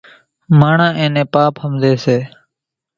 [0.59, 2.17] ماڻۿان اين نين پاپ ۿمزي سي۔